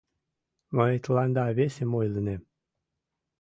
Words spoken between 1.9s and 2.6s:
ойлынем.